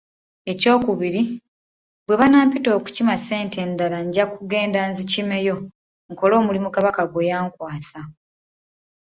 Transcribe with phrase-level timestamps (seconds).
[0.51, 1.21] Ekyokubiri,
[2.05, 5.55] bwe banampita okukima ssente endala nja kugenda nzikimeyo,
[6.11, 7.99] nkole omulimu Kabaka gwe yankwasa.